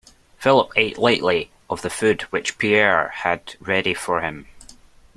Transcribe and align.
Philip 0.39 0.71
ate 0.77 0.97
lightly 0.97 1.51
of 1.69 1.83
the 1.83 1.89
food 1.91 2.23
which 2.31 2.57
Pierre 2.57 3.09
had 3.09 3.55
ready 3.61 3.93
for 3.93 4.21
him. 4.21 4.47